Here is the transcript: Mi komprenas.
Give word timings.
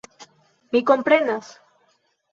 Mi 0.71 0.81
komprenas. 0.91 1.53